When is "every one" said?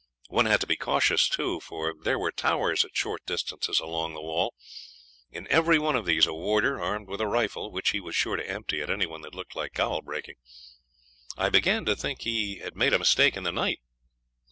5.49-5.95